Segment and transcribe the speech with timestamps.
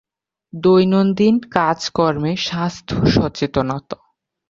[0.53, 3.97] দৈনন্দিন কাজ কর্মে স্বাস্থ্য সচেতনতা।